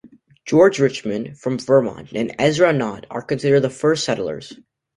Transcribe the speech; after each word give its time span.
George 0.45 0.79
Richmond, 0.79 1.37
from 1.37 1.59
Vermont, 1.59 2.09
and 2.15 2.33
Ezra 2.39 2.73
Nott 2.73 3.05
are 3.11 3.21
considered 3.21 3.59
the 3.59 3.69
first 3.69 4.03
settlers. 4.03 4.51